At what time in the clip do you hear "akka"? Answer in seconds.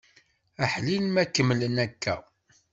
1.85-2.15